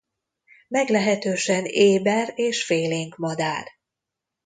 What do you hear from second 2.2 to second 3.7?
és félénk madár.